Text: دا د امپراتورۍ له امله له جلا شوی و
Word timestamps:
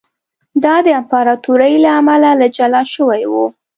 دا 0.63 0.75
د 0.85 0.87
امپراتورۍ 0.99 1.73
له 1.83 1.89
امله 1.99 2.31
له 2.41 2.47
جلا 2.57 2.81
شوی 2.93 3.21
و 3.31 3.33